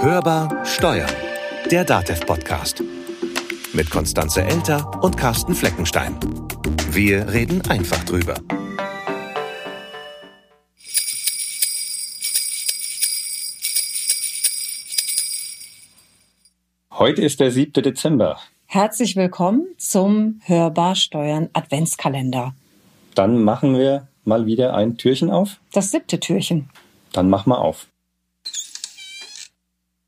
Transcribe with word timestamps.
Hörbar 0.00 0.64
Steuern, 0.66 1.10
der 1.70 1.84
DATEV-Podcast. 1.84 2.82
Mit 3.72 3.90
Konstanze 3.90 4.42
Elter 4.42 5.02
und 5.02 5.16
Carsten 5.16 5.54
Fleckenstein. 5.54 6.18
Wir 6.90 7.32
reden 7.32 7.62
einfach 7.68 8.04
drüber. 8.04 8.34
Heute 16.92 17.22
ist 17.22 17.40
der 17.40 17.50
7. 17.50 17.82
Dezember. 17.82 18.38
Herzlich 18.66 19.16
willkommen 19.16 19.66
zum 19.78 20.40
Hörbar 20.44 20.96
Steuern 20.96 21.48
Adventskalender. 21.52 22.54
Dann 23.14 23.42
machen 23.42 23.76
wir 23.78 24.08
mal 24.24 24.46
wieder 24.46 24.74
ein 24.74 24.96
Türchen 24.96 25.30
auf. 25.30 25.60
Das 25.72 25.90
siebte 25.90 26.20
Türchen. 26.20 26.68
Dann 27.12 27.30
mach 27.30 27.46
mal 27.46 27.58
auf. 27.58 27.86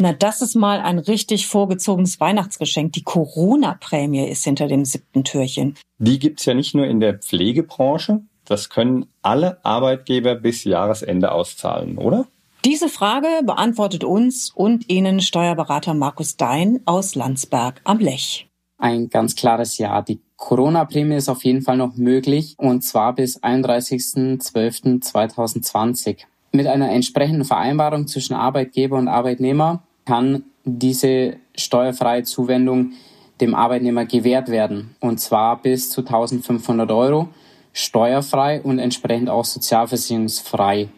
Na, 0.00 0.12
das 0.14 0.40
ist 0.40 0.54
mal 0.54 0.80
ein 0.80 0.98
richtig 0.98 1.46
vorgezogenes 1.46 2.20
Weihnachtsgeschenk. 2.20 2.94
Die 2.94 3.02
Corona-Prämie 3.02 4.26
ist 4.26 4.44
hinter 4.44 4.66
dem 4.66 4.86
siebten 4.86 5.24
Türchen. 5.24 5.76
Die 5.98 6.18
gibt's 6.18 6.46
ja 6.46 6.54
nicht 6.54 6.74
nur 6.74 6.86
in 6.86 7.00
der 7.00 7.18
Pflegebranche. 7.18 8.22
Das 8.46 8.70
können 8.70 9.04
alle 9.20 9.62
Arbeitgeber 9.62 10.36
bis 10.36 10.64
Jahresende 10.64 11.32
auszahlen, 11.32 11.98
oder? 11.98 12.26
Diese 12.64 12.88
Frage 12.88 13.28
beantwortet 13.44 14.02
uns 14.02 14.50
und 14.50 14.88
Ihnen 14.88 15.20
Steuerberater 15.20 15.92
Markus 15.92 16.38
Dein 16.38 16.80
aus 16.86 17.14
Landsberg 17.14 17.82
am 17.84 17.98
Lech. 17.98 18.48
Ein 18.78 19.10
ganz 19.10 19.36
klares 19.36 19.76
Ja. 19.76 20.00
Die 20.00 20.22
Corona-Prämie 20.36 21.16
ist 21.16 21.28
auf 21.28 21.44
jeden 21.44 21.60
Fall 21.60 21.76
noch 21.76 21.96
möglich 21.96 22.54
und 22.56 22.84
zwar 22.84 23.14
bis 23.14 23.42
31.12.2020. 23.42 26.20
Mit 26.52 26.66
einer 26.66 26.90
entsprechenden 26.90 27.44
Vereinbarung 27.44 28.06
zwischen 28.06 28.32
Arbeitgeber 28.32 28.96
und 28.96 29.08
Arbeitnehmer 29.08 29.82
kann 30.10 30.42
diese 30.64 31.36
steuerfreie 31.54 32.24
Zuwendung 32.24 32.94
dem 33.40 33.54
Arbeitnehmer 33.54 34.06
gewährt 34.06 34.48
werden. 34.48 34.96
Und 34.98 35.20
zwar 35.20 35.62
bis 35.62 35.88
zu 35.88 36.00
1500 36.00 36.90
Euro 36.90 37.28
steuerfrei 37.72 38.60
und 38.60 38.80
entsprechend 38.80 39.30
auch 39.30 39.44
sozialversicherungsfrei. 39.44 40.88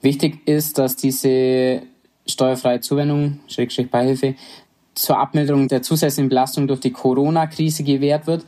Wichtig 0.00 0.48
ist, 0.48 0.78
dass 0.78 0.96
diese 0.96 1.82
steuerfreie 2.26 2.80
Zuwendung, 2.80 3.40
Schrägstrich 3.46 3.90
Beihilfe, 3.90 4.36
zur 4.94 5.18
Abmilderung 5.18 5.68
der 5.68 5.82
zusätzlichen 5.82 6.30
Belastung 6.30 6.66
durch 6.66 6.80
die 6.80 6.92
Corona-Krise 6.92 7.84
gewährt 7.84 8.26
wird 8.26 8.46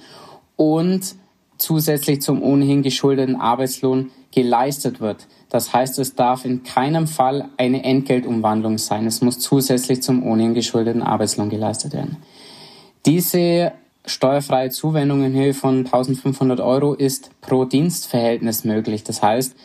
und 0.57 1.17
zusätzlich 1.59 2.23
zum 2.23 2.43
ohnehin 2.43 2.83
geschuldeten 2.83 3.37
Arbeitslohn 3.37 4.11
geleistet 4.33 5.01
wird. 5.01 5.27
Das 5.49 5.73
heißt, 5.73 5.99
es 6.01 6.15
darf 6.15 6.45
in 6.45 6.65
keinem 6.65 7.07
Fall 7.07 7.49
eine 7.57 7.85
Entgeltumwandlung 7.85 8.79
sein. 8.79 9.07
Es 9.07 9.21
muss 9.21 9.39
zusätzlich 9.39 10.03
zum 10.03 10.25
ohnehin 10.25 10.55
geschuldeten 10.55 11.03
Arbeitslohn 11.03 11.51
geleistet 11.51 11.93
werden. 11.93 12.17
Diese 13.07 13.73
steuerfreie 14.07 14.71
Zuwendung 14.71 15.25
in 15.25 15.35
Höhe 15.35 15.55
von 15.55 15.79
1500 15.79 16.61
Euro 16.61 16.95
ist 16.95 17.31
pro 17.41 17.65
Dienstverhältnis 17.65 18.65
möglich. 18.65 19.05
Das 19.05 19.23
heißt, 19.23 19.57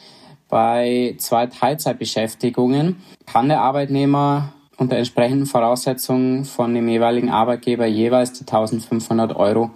bei 0.49 1.15
zwei 1.17 1.47
Teilzeitbeschäftigungen 1.47 2.97
kann 3.25 3.49
der 3.49 3.61
Arbeitnehmer 3.61 4.53
unter 4.77 4.95
entsprechenden 4.95 5.45
Voraussetzungen 5.45 6.45
von 6.45 6.73
dem 6.73 6.87
jeweiligen 6.87 7.29
Arbeitgeber 7.29 7.85
jeweils 7.85 8.33
die 8.33 8.41
1500 8.41 9.35
Euro 9.35 9.71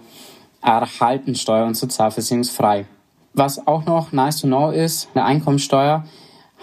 erhalten, 0.64 1.34
steuer- 1.34 1.66
und 1.66 1.74
sozialversicherungsfrei. 1.74 2.86
Was 3.34 3.66
auch 3.66 3.84
noch 3.84 4.12
nice 4.12 4.40
to 4.40 4.46
know 4.46 4.70
ist, 4.70 5.08
eine 5.14 5.24
Einkommensteuer 5.24 6.04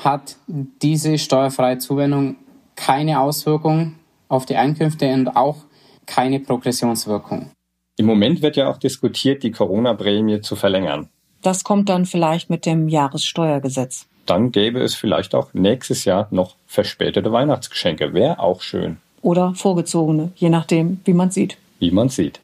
hat 0.03 0.37
diese 0.47 1.17
steuerfreie 1.17 1.77
Zuwendung 1.77 2.37
keine 2.75 3.19
Auswirkung 3.19 3.95
auf 4.29 4.45
die 4.45 4.55
Einkünfte 4.55 5.13
und 5.13 5.35
auch 5.35 5.57
keine 6.05 6.39
Progressionswirkung. 6.39 7.51
Im 7.97 8.05
Moment 8.05 8.41
wird 8.41 8.55
ja 8.55 8.69
auch 8.69 8.77
diskutiert, 8.77 9.43
die 9.43 9.51
Corona-Prämie 9.51 10.41
zu 10.41 10.55
verlängern. 10.55 11.09
Das 11.41 11.63
kommt 11.63 11.89
dann 11.89 12.05
vielleicht 12.05 12.49
mit 12.49 12.65
dem 12.65 12.87
Jahressteuergesetz. 12.87 14.07
Dann 14.25 14.51
gäbe 14.51 14.79
es 14.79 14.95
vielleicht 14.95 15.35
auch 15.35 15.53
nächstes 15.53 16.05
Jahr 16.05 16.27
noch 16.31 16.55
verspätete 16.67 17.31
Weihnachtsgeschenke. 17.31 18.13
Wäre 18.13 18.39
auch 18.39 18.61
schön. 18.61 18.97
Oder 19.21 19.53
vorgezogene, 19.55 20.31
je 20.35 20.49
nachdem, 20.49 20.99
wie 21.05 21.13
man 21.13 21.31
sieht. 21.31 21.57
Wie 21.79 21.91
man 21.91 22.09
sieht. 22.09 22.39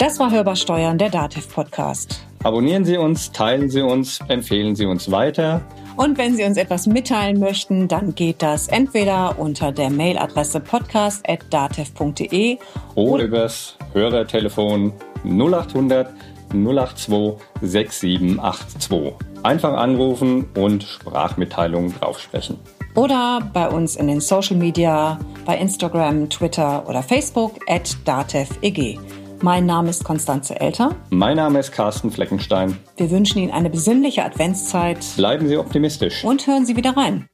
Das 0.00 0.18
war 0.18 0.30
Hörbar 0.30 0.56
Steuern, 0.56 0.96
der 0.96 1.10
Dativ-Podcast. 1.10 2.24
Abonnieren 2.42 2.86
Sie 2.86 2.96
uns, 2.96 3.32
teilen 3.32 3.68
Sie 3.68 3.82
uns, 3.82 4.18
empfehlen 4.28 4.74
Sie 4.74 4.86
uns 4.86 5.10
weiter. 5.10 5.60
Und 5.98 6.16
wenn 6.16 6.34
Sie 6.34 6.44
uns 6.44 6.56
etwas 6.56 6.86
mitteilen 6.86 7.38
möchten, 7.38 7.86
dann 7.86 8.14
geht 8.14 8.40
das 8.40 8.68
entweder 8.68 9.38
unter 9.38 9.72
der 9.72 9.90
Mailadresse 9.90 10.60
podcast.datev.de 10.60 12.56
oder 12.94 13.24
übers 13.24 13.76
Hörertelefon 13.92 14.94
0800 15.22 16.08
082 16.54 17.34
6782. 17.60 19.12
Einfach 19.42 19.74
anrufen 19.74 20.48
und 20.56 20.82
Sprachmitteilungen 20.82 21.92
draufsprechen. 22.00 22.56
Oder 22.94 23.50
bei 23.52 23.68
uns 23.68 23.96
in 23.96 24.06
den 24.06 24.22
Social 24.22 24.56
Media, 24.56 25.18
bei 25.44 25.58
Instagram, 25.58 26.30
Twitter 26.30 26.88
oder 26.88 27.02
Facebook 27.02 27.56
at 27.68 27.98
DATEVEG. 28.06 28.98
Mein 29.42 29.64
Name 29.64 29.88
ist 29.88 30.04
Konstanze 30.04 30.60
Elter. 30.60 30.94
Mein 31.08 31.36
Name 31.36 31.58
ist 31.60 31.72
Carsten 31.72 32.10
Fleckenstein. 32.10 32.76
Wir 32.96 33.10
wünschen 33.10 33.38
Ihnen 33.38 33.52
eine 33.52 33.70
besinnliche 33.70 34.22
Adventszeit. 34.24 34.98
Bleiben 35.16 35.48
Sie 35.48 35.56
optimistisch. 35.56 36.24
Und 36.24 36.46
hören 36.46 36.66
Sie 36.66 36.76
wieder 36.76 36.96
rein. 36.96 37.26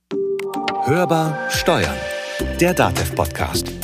Hörbar 0.84 1.36
Steuern, 1.50 1.96
der 2.60 2.74
DATEV-Podcast. 2.74 3.75